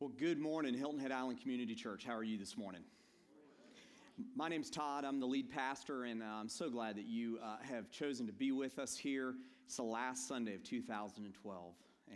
[0.00, 2.04] Well, good morning, Hilton Head Island Community Church.
[2.04, 2.82] How are you this morning?
[4.36, 5.04] My name's Todd.
[5.04, 8.32] I'm the lead pastor, and uh, I'm so glad that you uh, have chosen to
[8.32, 9.34] be with us here.
[9.66, 11.74] It's the last Sunday of 2012.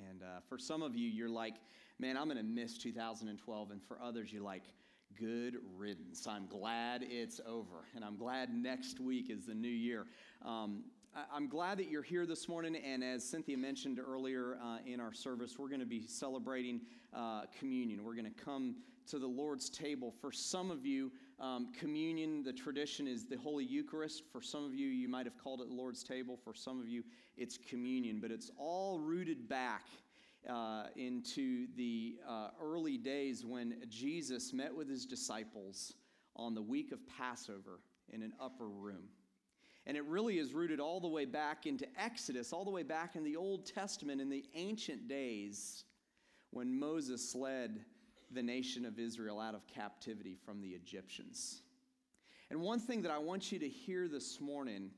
[0.08, 1.54] And uh, for some of you, you're like,
[1.98, 3.72] man, I'm going to miss 2012.
[3.72, 4.62] And for others, you're like,
[5.18, 6.24] good riddance.
[6.28, 7.88] I'm glad it's over.
[7.96, 10.06] And I'm glad next week is the new year.
[10.44, 10.84] Um,
[11.14, 15.12] I'm glad that you're here this morning, and as Cynthia mentioned earlier uh, in our
[15.12, 16.80] service, we're going to be celebrating
[17.12, 18.02] uh, communion.
[18.02, 18.76] We're going to come
[19.08, 20.14] to the Lord's table.
[20.22, 24.22] For some of you, um, communion, the tradition is the Holy Eucharist.
[24.32, 26.38] For some of you, you might have called it the Lord's table.
[26.42, 27.02] For some of you,
[27.36, 29.84] it's communion, but it's all rooted back.
[30.50, 35.92] Uh, into the uh, early days when Jesus met with his disciples
[36.34, 39.04] on the week of Passover in an upper room.
[39.86, 43.16] And it really is rooted all the way back into Exodus, all the way back
[43.16, 45.84] in the Old Testament, in the ancient days
[46.50, 47.80] when Moses led
[48.30, 51.62] the nation of Israel out of captivity from the Egyptians.
[52.50, 54.90] And one thing that I want you to hear this morning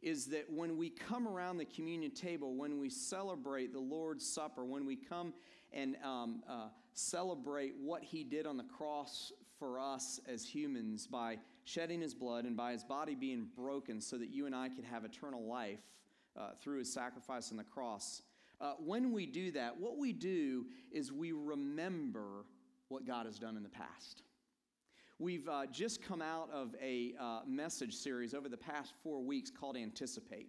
[0.00, 4.64] is that when we come around the communion table, when we celebrate the Lord's Supper,
[4.64, 5.34] when we come
[5.72, 11.38] and um, uh, celebrate what He did on the cross for us as humans by
[11.64, 14.84] shedding his blood and by his body being broken so that you and I could
[14.84, 15.80] have eternal life
[16.36, 18.22] uh, through his sacrifice on the cross.
[18.60, 22.44] Uh, when we do that, what we do is we remember
[22.88, 24.22] what God has done in the past.
[25.18, 29.50] We've uh, just come out of a uh, message series over the past four weeks
[29.50, 30.48] called Anticipate.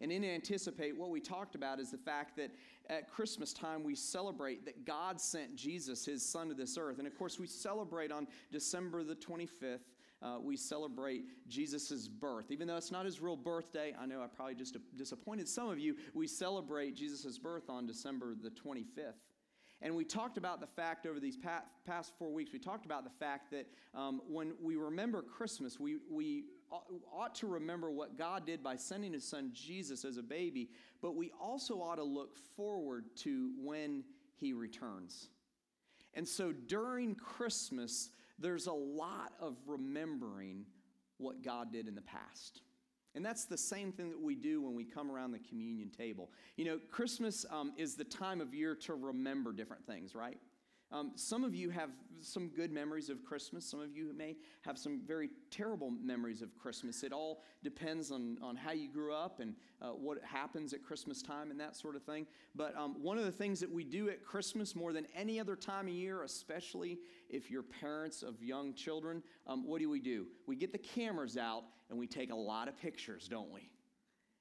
[0.00, 2.50] And in Anticipate, what we talked about is the fact that
[2.88, 6.98] at Christmas time we celebrate that God sent Jesus, his son, to this earth.
[6.98, 9.80] And of course, we celebrate on December the 25th.
[10.20, 12.50] Uh, we celebrate Jesus' birth.
[12.50, 15.78] Even though it's not his real birthday, I know I probably just disappointed some of
[15.78, 19.14] you, we celebrate Jesus' birth on December the 25th.
[19.80, 23.24] And we talked about the fact over these past four weeks, we talked about the
[23.24, 28.62] fact that um, when we remember Christmas, we, we ought to remember what God did
[28.62, 30.70] by sending his son Jesus as a baby,
[31.00, 34.04] but we also ought to look forward to when
[34.36, 35.28] he returns.
[36.14, 40.64] And so during Christmas, there's a lot of remembering
[41.18, 42.62] what God did in the past.
[43.14, 46.30] And that's the same thing that we do when we come around the communion table.
[46.56, 50.38] You know, Christmas um, is the time of year to remember different things, right?
[50.90, 51.90] Um, some of you have
[52.20, 53.64] some good memories of Christmas.
[53.64, 57.02] Some of you may have some very terrible memories of Christmas.
[57.02, 61.22] It all depends on, on how you grew up and uh, what happens at Christmas
[61.22, 62.26] time and that sort of thing.
[62.54, 65.56] But um, one of the things that we do at Christmas more than any other
[65.56, 66.98] time of year, especially
[67.28, 70.26] if you're parents of young children, um, what do we do?
[70.46, 73.70] We get the cameras out and we take a lot of pictures, don't we?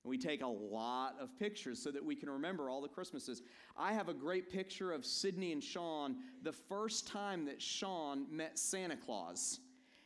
[0.07, 3.41] We take a lot of pictures so that we can remember all the Christmases.
[3.75, 8.57] I have a great picture of Sydney and Sean the first time that Sean met
[8.57, 9.59] Santa Claus.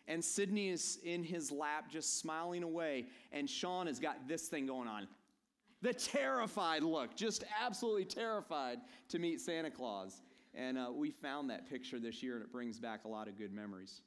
[0.07, 4.65] And Sydney is in his lap just smiling away, and Sean has got this thing
[4.65, 5.07] going on.
[5.81, 8.79] The terrified look, just absolutely terrified
[9.09, 10.21] to meet Santa Claus.
[10.53, 13.37] And uh, we found that picture this year, and it brings back a lot of
[13.37, 14.01] good memories.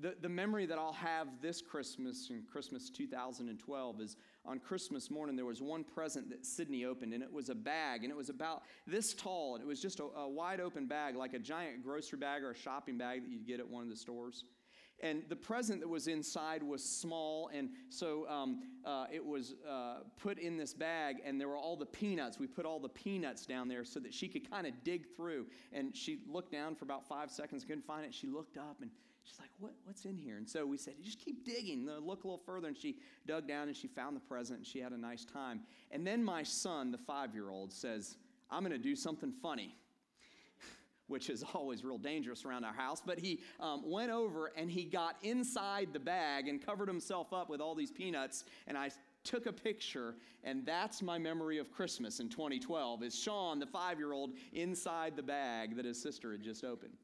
[0.00, 4.16] The, the memory that I'll have this Christmas, and Christmas 2012, is
[4.48, 8.02] on Christmas morning, there was one present that Sydney opened, and it was a bag,
[8.02, 11.16] and it was about this tall, and it was just a, a wide open bag,
[11.16, 13.90] like a giant grocery bag or a shopping bag that you'd get at one of
[13.90, 14.44] the stores.
[15.00, 19.98] And the present that was inside was small, and so um, uh, it was uh,
[20.20, 22.40] put in this bag, and there were all the peanuts.
[22.40, 25.46] We put all the peanuts down there so that she could kind of dig through.
[25.72, 28.12] And she looked down for about five seconds, couldn't find it.
[28.12, 28.90] She looked up, and
[29.28, 30.36] She's like, what, What's in here?
[30.36, 31.86] And so we said, Just keep digging.
[31.86, 32.68] Look a little further.
[32.68, 32.96] And she
[33.26, 35.60] dug down and she found the present and she had a nice time.
[35.90, 38.16] And then my son, the five year old, says,
[38.50, 39.76] I'm going to do something funny.
[41.08, 43.02] Which is always real dangerous around our house.
[43.04, 47.50] But he um, went over and he got inside the bag and covered himself up
[47.50, 48.44] with all these peanuts.
[48.66, 48.90] And I
[49.24, 50.14] took a picture,
[50.44, 55.16] and that's my memory of Christmas in 2012 is Sean, the five year old, inside
[55.16, 56.94] the bag that his sister had just opened.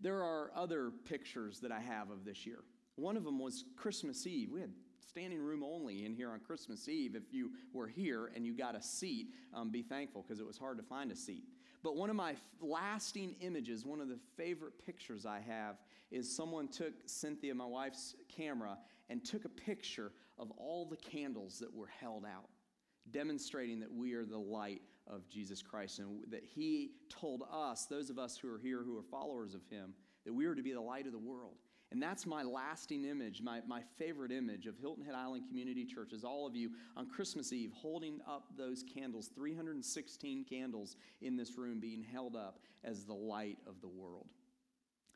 [0.00, 2.60] There are other pictures that I have of this year.
[2.96, 4.50] One of them was Christmas Eve.
[4.52, 4.70] We had
[5.10, 7.16] standing room only in here on Christmas Eve.
[7.16, 10.56] If you were here and you got a seat, um, be thankful because it was
[10.56, 11.44] hard to find a seat.
[11.82, 15.76] But one of my lasting images, one of the favorite pictures I have,
[16.10, 18.76] is someone took Cynthia, my wife's camera,
[19.08, 22.48] and took a picture of all the candles that were held out,
[23.10, 28.10] demonstrating that we are the light of Jesus Christ and that He told us, those
[28.10, 30.72] of us who are here who are followers of Him, that we are to be
[30.72, 31.56] the light of the world.
[31.92, 36.12] And that's my lasting image, my, my favorite image of Hilton Head Island Community Church
[36.12, 41.58] is all of you on Christmas Eve holding up those candles, 316 candles in this
[41.58, 44.28] room being held up as the light of the world.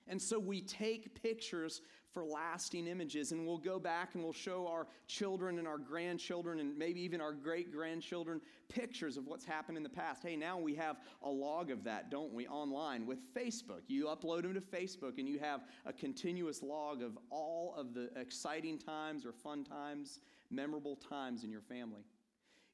[0.06, 1.81] And so we take pictures
[2.12, 6.61] for lasting images, and we'll go back and we'll show our children and our grandchildren
[6.61, 10.23] and maybe even our great grandchildren pictures of what's happened in the past.
[10.23, 13.81] Hey, now we have a log of that, don't we, online with Facebook.
[13.89, 18.11] You upload them to Facebook, and you have a continuous log of all of the
[18.17, 22.03] exciting times or fun times, memorable times in your family.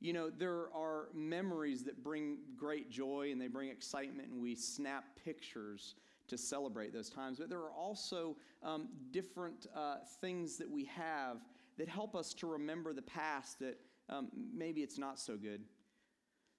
[0.00, 4.54] You know, there are memories that bring great joy and they bring excitement, and we
[4.54, 5.94] snap pictures
[6.30, 7.38] to celebrate those times.
[7.38, 11.38] But there are also um, different uh, things that we have
[11.78, 13.78] that help us to remember the past that
[14.08, 15.62] um, maybe it's not so good.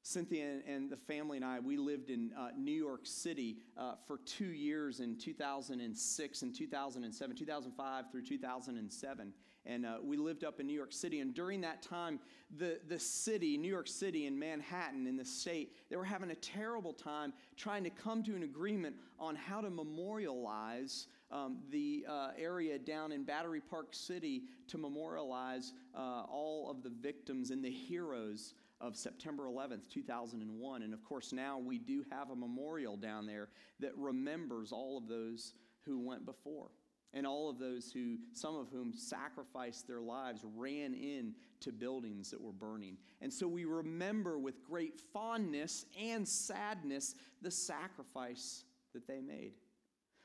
[0.03, 4.19] Cynthia and the family and I, we lived in uh, New York City uh, for
[4.25, 9.33] two years in 2006 and 2007, 2005 through 2007.
[9.65, 11.19] And uh, we lived up in New York City.
[11.19, 12.19] And during that time,
[12.57, 16.35] the, the city, New York City and Manhattan in the state, they were having a
[16.35, 22.29] terrible time trying to come to an agreement on how to memorialize um, the uh,
[22.37, 27.71] area down in Battery Park City to memorialize uh, all of the victims and the
[27.71, 30.81] heroes of September 11th, 2001.
[30.81, 33.47] And of course, now we do have a memorial down there
[33.79, 35.53] that remembers all of those
[35.85, 36.69] who went before
[37.13, 42.31] and all of those who, some of whom sacrificed their lives, ran in to buildings
[42.31, 42.97] that were burning.
[43.21, 48.63] And so we remember with great fondness and sadness the sacrifice
[48.93, 49.53] that they made.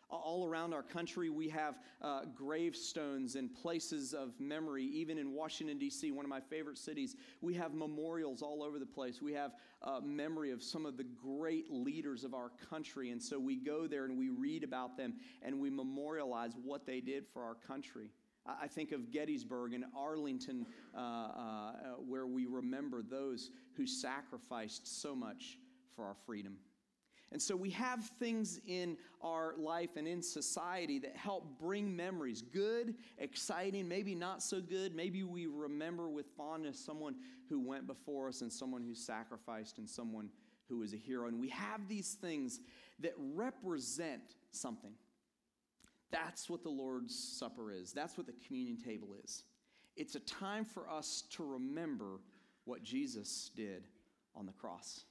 [0.08, 4.84] All around our country, we have uh, gravestones and places of memory.
[4.84, 8.86] Even in Washington, D.C., one of my favorite cities, we have memorials all over the
[8.86, 9.20] place.
[9.20, 13.10] We have uh, memory of some of the great leaders of our country.
[13.10, 17.00] And so we go there and we read about them and we memorialize what they
[17.00, 18.10] did for our country.
[18.46, 20.66] I think of Gettysburg and Arlington,
[20.96, 21.72] uh, uh
[22.06, 25.58] where we remember those who sacrificed so much
[25.96, 26.56] for our freedom.
[27.32, 32.40] And so we have things in our life and in society that help bring memories
[32.40, 34.94] good, exciting, maybe not so good.
[34.94, 37.16] Maybe we remember with fondness someone
[37.48, 40.30] who went before us and someone who sacrificed and someone
[40.68, 41.26] who was a hero.
[41.26, 42.60] And we have these things
[43.00, 44.92] that represent something.
[46.10, 49.42] That's what the Lord's Supper is, that's what the communion table is.
[49.96, 52.20] It's a time for us to remember
[52.64, 53.88] what Jesus did
[54.34, 55.04] on the cross.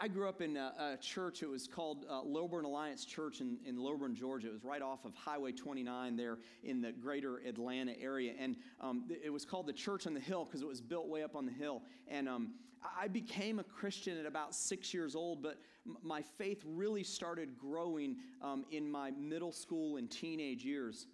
[0.00, 1.42] I grew up in a, a church.
[1.42, 4.48] It was called uh, Lilburn Alliance Church in, in Lilburn, Georgia.
[4.48, 8.32] It was right off of Highway 29 there in the greater Atlanta area.
[8.38, 11.22] And um, it was called the Church on the Hill because it was built way
[11.22, 11.82] up on the hill.
[12.08, 12.54] And um,
[12.98, 17.56] I became a Christian at about six years old, but m- my faith really started
[17.56, 21.06] growing um, in my middle school and teenage years.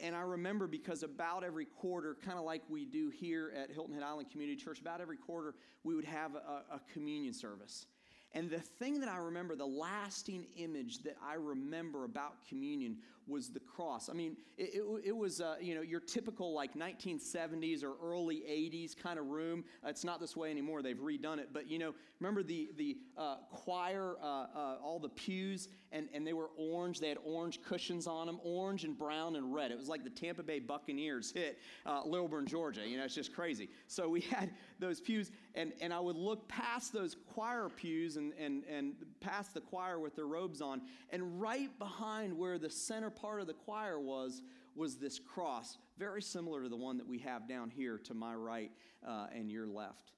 [0.00, 3.94] And I remember because about every quarter, kind of like we do here at Hilton
[3.94, 5.54] Head Island Community Church, about every quarter
[5.84, 7.86] we would have a, a communion service.
[8.34, 13.50] And the thing that I remember, the lasting image that I remember about communion was
[13.50, 14.08] the cross.
[14.08, 18.36] I mean, it, it, it was, uh, you know, your typical like 1970s or early
[18.48, 19.64] 80s kind of room.
[19.84, 20.82] It's not this way anymore.
[20.82, 21.50] They've redone it.
[21.52, 26.26] But, you know, remember the, the uh, choir, uh, uh, all the pews, and, and
[26.26, 27.00] they were orange.
[27.00, 29.70] They had orange cushions on them, orange and brown and red.
[29.70, 32.86] It was like the Tampa Bay Buccaneers hit uh, Lilburn, Georgia.
[32.86, 33.68] You know, it's just crazy.
[33.86, 38.32] So we had those pews, and, and I would look past those choir pews and,
[38.38, 43.10] and, and past the choir with their robes on, and right behind where the center
[43.10, 44.42] part of the choir was,
[44.74, 48.34] was this cross, very similar to the one that we have down here to my
[48.34, 48.70] right
[49.06, 50.12] uh, and your left.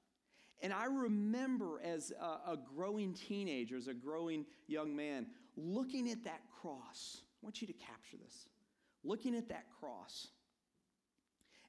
[0.62, 5.26] And I remember as a, a growing teenager, as a growing young man,
[5.56, 7.22] looking at that cross.
[7.42, 8.46] I want you to capture this.
[9.02, 10.28] Looking at that cross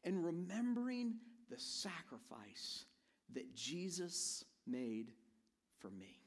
[0.03, 1.15] and remembering
[1.51, 2.85] the sacrifice
[3.33, 5.11] that Jesus made
[5.79, 6.17] for me.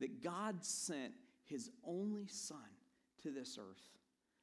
[0.00, 1.12] That God sent
[1.44, 2.58] his only son
[3.22, 3.98] to this earth.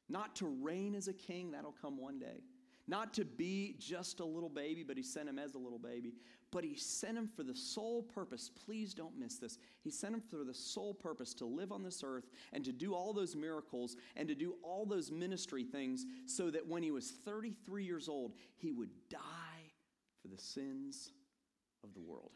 [0.10, 2.44] Not to reign as a king, that'll come one day.
[2.88, 6.14] Not to be just a little baby, but he sent him as a little baby.
[6.58, 9.60] But he sent him for the sole purpose, please don't miss this.
[9.84, 12.96] He sent him for the sole purpose to live on this earth and to do
[12.96, 17.12] all those miracles and to do all those ministry things so that when he was
[17.12, 19.72] 33 years old, he would die
[20.20, 21.12] for the sins
[21.84, 22.32] of the world.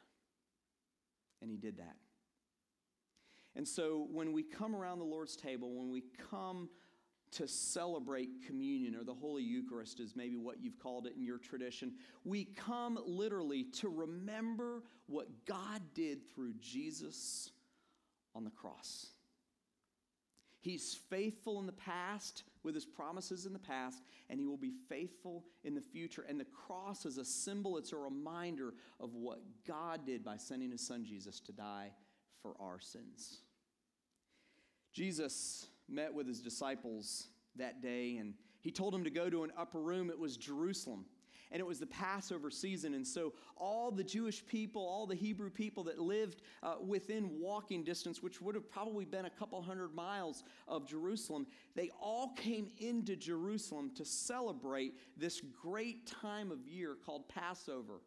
[1.42, 1.96] And he did that.
[3.56, 6.70] And so when we come around the Lord's table, when we come
[7.32, 11.38] to celebrate communion or the Holy Eucharist, is maybe what you've called it in your
[11.38, 17.52] tradition, we come literally to remember what God did through Jesus
[18.36, 19.08] on the cross.
[20.60, 24.74] He's faithful in the past with his promises in the past, and he will be
[24.88, 26.24] faithful in the future.
[26.30, 30.70] And the cross is a symbol, it's a reminder of what God did by sending
[30.70, 31.92] his son Jesus to die
[32.44, 33.40] for our sins.
[34.94, 39.52] Jesus met with his disciples that day, and he told them to go to an
[39.58, 40.10] upper room.
[40.10, 41.06] It was Jerusalem
[41.52, 42.94] and it was the Passover season.
[42.94, 47.84] And so all the Jewish people, all the Hebrew people that lived uh, within walking
[47.84, 51.46] distance, which would have probably been a couple hundred miles of Jerusalem,
[51.76, 58.00] they all came into Jerusalem to celebrate this great time of year called Passover.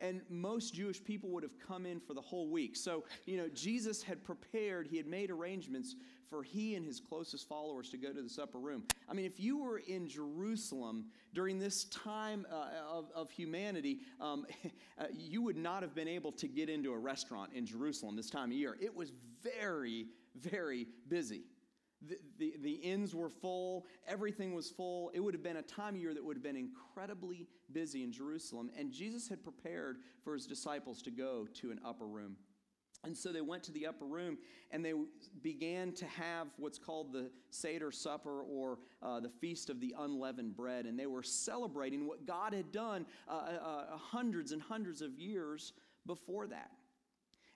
[0.00, 2.76] And most Jewish people would have come in for the whole week.
[2.76, 5.96] So, you know, Jesus had prepared, he had made arrangements
[6.28, 8.84] for he and his closest followers to go to this upper room.
[9.08, 14.46] I mean, if you were in Jerusalem during this time uh, of, of humanity, um,
[14.98, 18.30] uh, you would not have been able to get into a restaurant in Jerusalem this
[18.30, 18.76] time of year.
[18.80, 19.12] It was
[19.42, 21.42] very, very busy.
[22.06, 25.10] The, the, the, inns were full, everything was full.
[25.14, 28.12] It would have been a time of year that would have been incredibly busy in
[28.12, 28.70] Jerusalem.
[28.78, 32.36] And Jesus had prepared for his disciples to go to an upper room.
[33.04, 34.38] And so they went to the upper room
[34.70, 34.92] and they
[35.42, 40.56] began to have what's called the Seder Supper or uh, the Feast of the Unleavened
[40.56, 40.84] Bread.
[40.84, 45.18] And they were celebrating what God had done uh, uh, uh, hundreds and hundreds of
[45.18, 45.72] years
[46.06, 46.70] before that.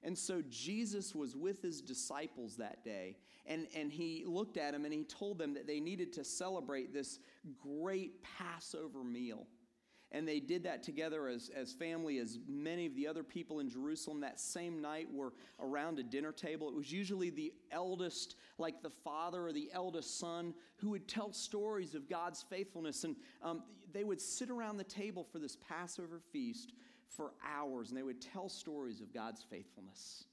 [0.02, 3.16] And so Jesus was with his disciples that day,
[3.47, 6.92] and, and he looked at them and he told them that they needed to celebrate
[6.92, 7.21] this
[7.61, 9.47] great Passover meal
[10.12, 13.68] and they did that together as, as family, as many of the other people in
[13.68, 16.68] Jerusalem that same night were around a dinner table.
[16.68, 21.32] It was usually the eldest, like the father or the eldest son, who would tell
[21.32, 23.04] stories of God's faithfulness.
[23.04, 26.75] And um, they would sit around the table for this Passover feast
[27.16, 30.25] for hours, and they would tell stories of God's faithfulness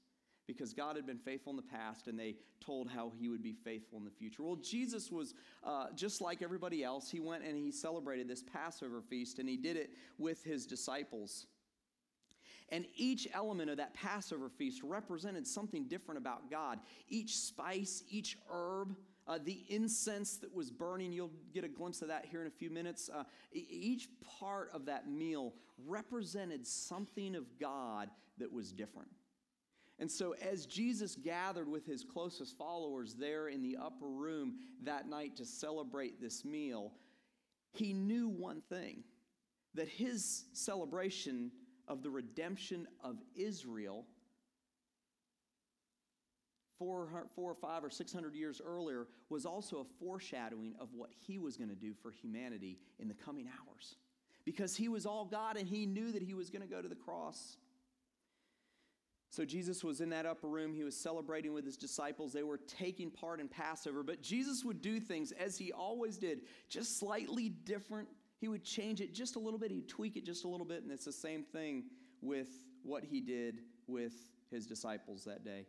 [0.46, 3.52] because God had been faithful in the past and they told how he would be
[3.52, 4.42] faithful in the future.
[4.42, 7.08] Well, Jesus was uh, just like everybody else.
[7.08, 11.46] He went and he celebrated this Passover feast and he did it with his disciples.
[12.70, 16.80] And each element of that Passover feast represented something different about God.
[17.08, 18.96] Each spice, each herb,
[19.26, 22.50] uh, the incense that was burning, you'll get a glimpse of that here in a
[22.50, 23.08] few minutes.
[23.12, 24.08] Uh, each
[24.38, 25.54] part of that meal
[25.86, 29.10] represented something of God that was different.
[29.98, 35.08] And so, as Jesus gathered with his closest followers there in the upper room that
[35.08, 36.92] night to celebrate this meal,
[37.72, 39.04] he knew one thing
[39.74, 41.52] that his celebration
[41.86, 44.06] of the redemption of Israel
[46.80, 51.10] four, four or five or six hundred years earlier was also a foreshadowing of what
[51.26, 53.96] he was going to do for humanity in the coming hours.
[54.46, 56.88] Because he was all God and he knew that he was going to go to
[56.88, 57.58] the cross.
[59.28, 60.72] So Jesus was in that upper room.
[60.74, 62.32] He was celebrating with his disciples.
[62.32, 64.02] They were taking part in Passover.
[64.02, 68.08] But Jesus would do things as he always did, just slightly different.
[68.38, 70.82] He would change it just a little bit, he'd tweak it just a little bit.
[70.82, 71.84] And it's the same thing
[72.22, 72.48] with
[72.82, 74.14] what he did with
[74.50, 75.66] his disciples that day.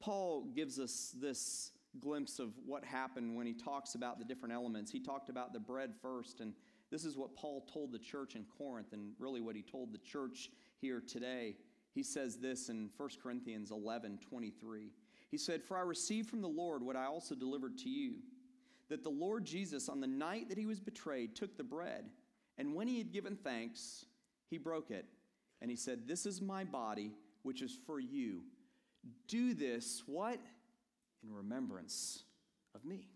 [0.00, 4.90] Paul gives us this glimpse of what happened when he talks about the different elements.
[4.90, 6.52] He talked about the bread first, and
[6.90, 9.98] this is what Paul told the church in Corinth, and really what he told the
[9.98, 10.50] church
[10.80, 11.56] here today.
[11.94, 14.90] He says this in 1 Corinthians 11 23.
[15.30, 18.16] He said, For I received from the Lord what I also delivered to you
[18.88, 22.04] that the Lord Jesus, on the night that he was betrayed, took the bread,
[22.58, 24.06] and when he had given thanks,
[24.48, 25.06] he broke it.
[25.60, 27.12] And he said, This is my body,
[27.42, 28.42] which is for you.
[29.28, 30.40] Do this, what?
[31.22, 32.24] In remembrance
[32.74, 33.08] of me.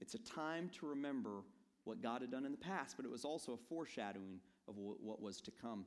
[0.00, 1.42] It's a time to remember
[1.84, 5.20] what God had done in the past, but it was also a foreshadowing of what
[5.20, 5.84] was to come.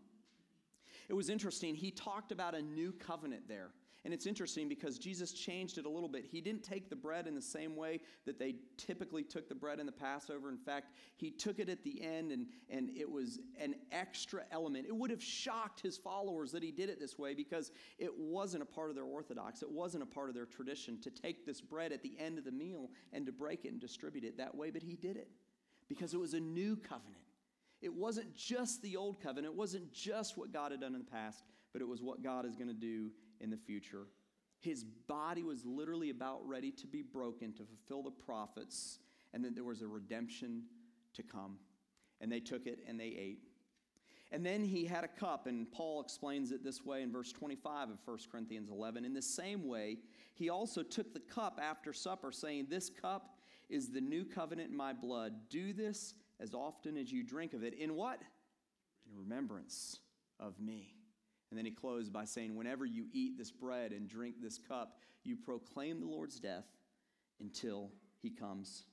[1.10, 1.76] It was interesting.
[1.76, 3.70] He talked about a new covenant there.
[4.06, 6.26] And it's interesting because Jesus changed it a little bit.
[6.30, 9.80] He didn't take the bread in the same way that they typically took the bread
[9.80, 10.50] in the Passover.
[10.50, 14.88] In fact, he took it at the end and, and it was an extra element.
[14.88, 18.64] It would have shocked his followers that he did it this way because it wasn't
[18.64, 21.62] a part of their orthodox, it wasn't a part of their tradition to take this
[21.62, 24.54] bread at the end of the meal and to break it and distribute it that
[24.54, 25.30] way, but he did it
[25.88, 27.22] because it was a new covenant.
[27.82, 31.10] It wasn't just the old covenant, it wasn't just what God had done in the
[31.10, 33.12] past, but it was what God is going to do
[33.44, 34.08] in the future.
[34.60, 39.00] His body was literally about ready to be broken to fulfill the prophets,
[39.34, 40.64] and that there was a redemption
[41.14, 41.58] to come.
[42.22, 43.40] And they took it and they ate.
[44.32, 47.90] And then he had a cup, and Paul explains it this way in verse 25
[47.90, 49.06] of 1 Corinthians 11.
[49.06, 49.98] In the same way,
[50.34, 53.38] he also took the cup after supper, saying, This cup
[53.70, 55.34] is the new covenant in my blood.
[55.50, 57.76] Do this as often as you drink of it.
[57.76, 58.22] In what?
[59.06, 60.00] In remembrance
[60.40, 60.96] of me.
[61.54, 64.98] And then he closed by saying, Whenever you eat this bread and drink this cup,
[65.24, 66.66] you proclaim the Lord's death
[67.40, 67.92] until
[68.24, 68.86] he comes.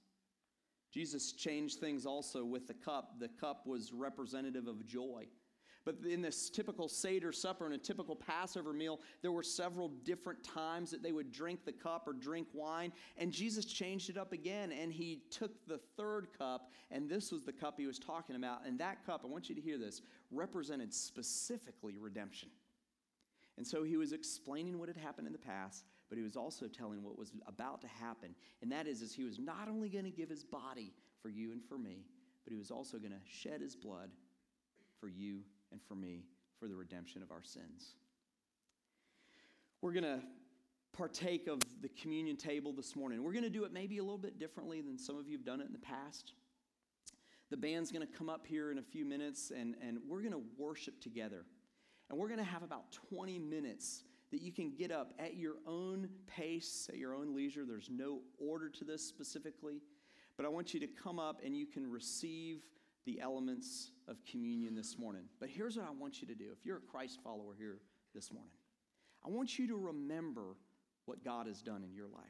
[0.93, 3.19] Jesus changed things also with the cup.
[3.19, 5.25] The cup was representative of joy.
[5.85, 10.45] But in this typical Seder supper and a typical Passover meal, there were several different
[10.45, 12.93] times that they would drink the cup or drink wine.
[13.17, 17.45] And Jesus changed it up again, and he took the third cup, and this was
[17.45, 18.67] the cup he was talking about.
[18.67, 22.51] And that cup, I want you to hear this, represented specifically redemption.
[23.57, 26.67] And so he was explaining what had happened in the past, but he was also
[26.67, 28.35] telling what was about to happen.
[28.61, 31.53] And that is, is he was not only going to give his body for you
[31.53, 32.05] and for me,
[32.45, 34.11] but he was also going to shed his blood
[34.99, 35.41] for you
[35.73, 36.25] and for me
[36.59, 37.95] for the redemption of our sins.
[39.83, 40.21] We're going to
[40.93, 43.23] partake of the communion table this morning.
[43.23, 45.45] We're going to do it maybe a little bit differently than some of you have
[45.45, 46.33] done it in the past.
[47.51, 50.33] The band's going to come up here in a few minutes and, and we're going
[50.33, 51.45] to worship together.
[52.09, 55.55] And we're going to have about 20 minutes that you can get up at your
[55.67, 57.65] own pace, at your own leisure.
[57.65, 59.81] There's no order to this specifically.
[60.37, 62.63] But I want you to come up and you can receive
[63.07, 65.23] the elements of communion this morning.
[65.39, 66.47] But here's what I want you to do.
[66.53, 67.79] If you're a Christ follower here
[68.15, 68.53] this morning,
[69.25, 70.57] I want you to remember
[71.07, 72.23] what God has done in your life.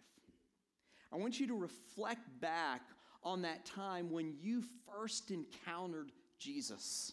[1.12, 2.82] I want you to reflect back
[3.22, 7.12] on that time when you first encountered Jesus.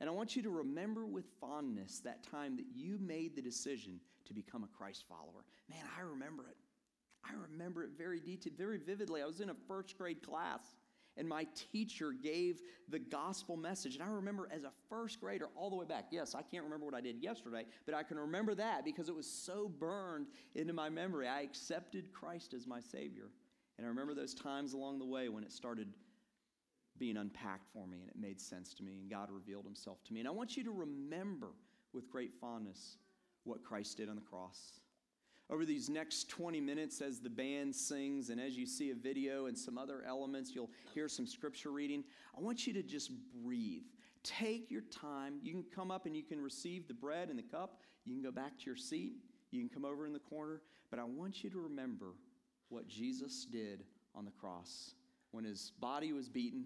[0.00, 4.00] And I want you to remember with fondness that time that you made the decision
[4.26, 5.44] to become a Christ follower.
[5.70, 6.56] Man, I remember it.
[7.24, 9.22] I remember it very detailed, very vividly.
[9.22, 10.60] I was in a first grade class
[11.16, 13.94] and my teacher gave the gospel message.
[13.94, 16.86] And I remember as a first grader, all the way back, yes, I can't remember
[16.86, 20.72] what I did yesterday, but I can remember that because it was so burned into
[20.72, 21.28] my memory.
[21.28, 23.30] I accepted Christ as my Savior.
[23.78, 25.88] And I remember those times along the way when it started
[26.98, 30.12] being unpacked for me and it made sense to me and God revealed Himself to
[30.12, 30.20] me.
[30.20, 31.50] And I want you to remember
[31.92, 32.98] with great fondness
[33.44, 34.80] what Christ did on the cross
[35.50, 39.46] over these next 20 minutes as the band sings and as you see a video
[39.46, 42.02] and some other elements, you'll hear some scripture reading.
[42.36, 43.10] I want you to just
[43.42, 43.82] breathe.
[44.22, 45.34] Take your time.
[45.42, 47.82] You can come up and you can receive the bread and the cup.
[48.06, 49.16] You can go back to your seat.
[49.50, 50.62] You can come over in the corner.
[50.90, 52.14] But I want you to remember
[52.70, 54.94] what Jesus did on the cross
[55.32, 56.64] when his body was beaten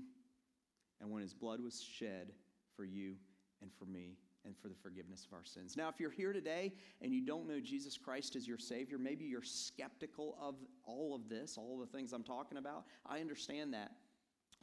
[1.01, 2.33] and when his blood was shed
[2.77, 3.15] for you
[3.61, 5.77] and for me and for the forgiveness of our sins.
[5.77, 9.25] Now, if you're here today and you don't know Jesus Christ as your Savior, maybe
[9.25, 12.87] you're skeptical of all of this, all of the things I'm talking about.
[13.07, 13.93] I understand that.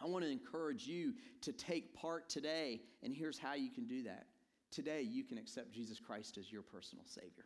[0.01, 4.03] I want to encourage you to take part today, and here's how you can do
[4.03, 4.25] that.
[4.71, 7.45] Today, you can accept Jesus Christ as your personal Savior.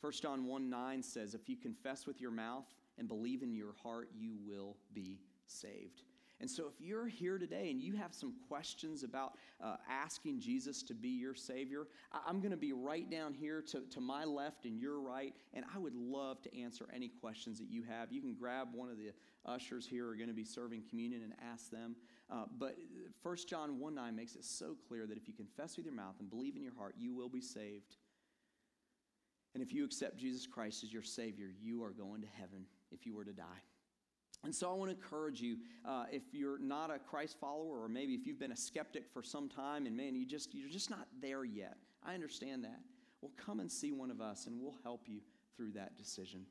[0.00, 2.66] 1 John 1 9 says, If you confess with your mouth
[2.98, 6.02] and believe in your heart, you will be saved.
[6.40, 10.84] And so, if you're here today and you have some questions about uh, asking Jesus
[10.84, 14.24] to be your Savior, I- am going to be right down here to, to my
[14.24, 18.12] left and your right, and I would love to answer any questions that you have.
[18.12, 19.10] You can grab one of the
[19.44, 21.96] ushers here who are going to be serving communion and ask them.
[22.30, 22.76] Uh, but
[23.22, 26.14] 1 John 1 9 makes it so clear that if you confess with your mouth
[26.20, 27.96] and believe in your heart, you will be saved.
[29.54, 33.06] And if you accept Jesus Christ as your Savior, you are going to heaven if
[33.06, 33.62] you were to die.
[34.44, 37.88] And so I want to encourage you, uh, if you're not a Christ follower, or
[37.88, 40.90] maybe if you've been a skeptic for some time, and man, you just you're just
[40.90, 41.76] not there yet.
[42.04, 42.80] I understand that.
[43.20, 45.20] Well, come and see one of us, and we'll help you
[45.56, 46.46] through that decision.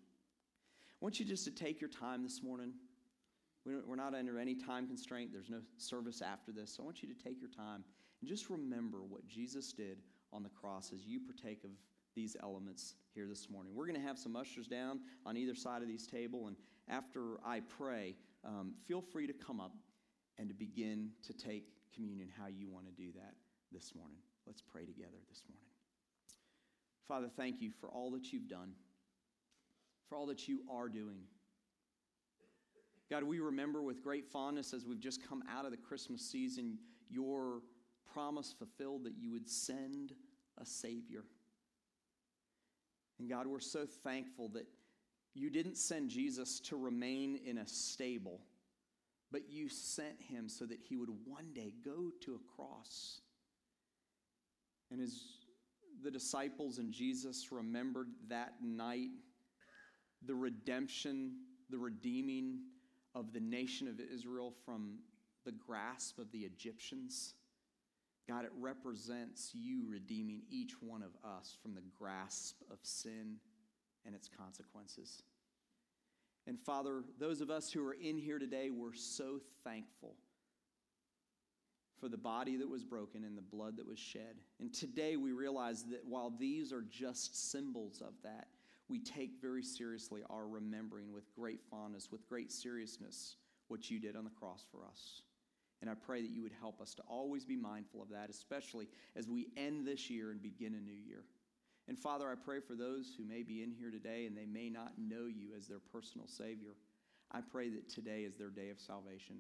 [0.91, 2.73] I want you just to take your time this morning.
[3.65, 5.31] We're not under any time constraint.
[5.33, 6.75] There's no service after this.
[6.75, 7.83] So I want you to take your time
[8.21, 9.97] and just remember what Jesus did
[10.31, 11.71] on the cross as you partake of
[12.15, 13.73] these elements here this morning.
[13.75, 16.55] We're going to have some ushers down on either side of these table, and
[16.89, 19.73] after I pray, um, feel free to come up
[20.37, 23.33] and to begin to take communion how you want to do that
[23.71, 24.17] this morning.
[24.45, 25.65] Let's pray together this morning.
[27.07, 28.73] Father, thank you for all that you've done,
[30.07, 31.19] for all that you are doing.
[33.09, 36.77] God, we remember with great fondness as we've just come out of the Christmas season
[37.09, 37.61] your
[38.13, 40.13] promise fulfilled that you would send
[40.57, 41.23] a Savior.
[43.19, 44.67] And God, we're so thankful that
[45.37, 48.41] you didn't send Jesus to remain in a stable,
[49.31, 53.21] but you sent him so that he would one day go to a cross.
[54.91, 55.21] And as
[56.03, 59.09] the disciples and Jesus remembered that night,
[60.25, 61.33] the redemption,
[61.69, 62.59] the redeeming
[63.13, 64.99] of the nation of Israel from
[65.45, 67.35] the grasp of the Egyptians.
[68.27, 73.37] God, it represents you redeeming each one of us from the grasp of sin
[74.07, 75.21] and its consequences.
[76.47, 80.15] And Father, those of us who are in here today, we're so thankful
[81.99, 84.37] for the body that was broken and the blood that was shed.
[84.59, 88.47] And today we realize that while these are just symbols of that,
[88.87, 93.35] we take very seriously our remembering with great fondness, with great seriousness,
[93.67, 95.23] what you did on the cross for us.
[95.81, 98.87] And I pray that you would help us to always be mindful of that, especially
[99.15, 101.23] as we end this year and begin a new year.
[101.87, 104.69] And Father, I pray for those who may be in here today and they may
[104.69, 106.75] not know you as their personal Savior.
[107.31, 109.37] I pray that today is their day of salvation.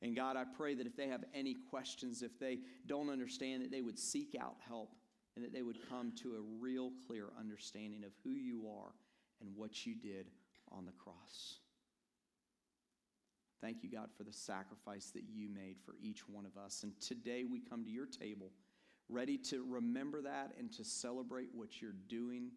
[0.00, 3.72] And God, I pray that if they have any questions, if they don't understand, that
[3.72, 4.94] they would seek out help
[5.34, 8.92] and that they would come to a real clear understanding of who you are
[9.40, 10.26] and what you did
[10.70, 11.58] on the cross.
[13.60, 16.84] Thank you, God, for the sacrifice that you made for each one of us.
[16.84, 18.52] And today we come to your table
[19.08, 22.50] ready to remember that and to celebrate what you're doing,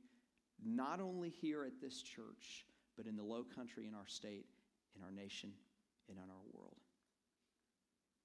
[0.64, 2.66] not only here at this church,
[2.98, 4.46] but in the low country, in our state,
[4.96, 5.52] in our nation,
[6.10, 6.76] and in our world.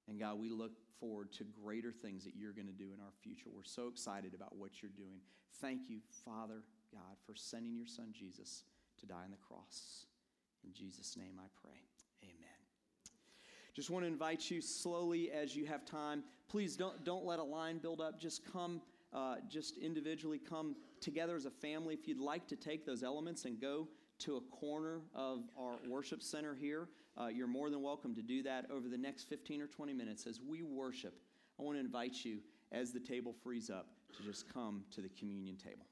[0.09, 3.12] And God, we look forward to greater things that you're going to do in our
[3.23, 3.49] future.
[3.55, 5.21] We're so excited about what you're doing.
[5.61, 6.62] Thank you, Father
[6.93, 8.65] God, for sending your son Jesus
[9.01, 10.07] to die on the cross.
[10.65, 11.81] In Jesus' name I pray.
[12.23, 12.35] Amen.
[13.75, 16.25] Just want to invite you slowly as you have time.
[16.49, 18.21] Please don't, don't let a line build up.
[18.21, 18.81] Just come,
[19.13, 21.95] uh, just individually come together as a family.
[21.95, 23.89] If you'd like to take those elements and go
[24.21, 28.43] to a corner of our worship center here, uh, you're more than welcome to do
[28.43, 31.15] that over the next 15 or 20 minutes as we worship.
[31.59, 32.41] I want to invite you,
[32.73, 35.87] as the table frees up, to just come to the communion table.